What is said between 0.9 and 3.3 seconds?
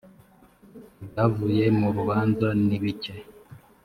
ibyavuye mu rubanza nibike